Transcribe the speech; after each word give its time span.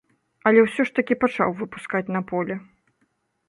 Але 0.49 0.63
ўсё 0.67 0.85
ж 0.87 0.93
такі 1.01 1.19
пачаў 1.25 1.55
выпускаць 1.61 2.05
на 2.19 2.25
поле. 2.35 2.61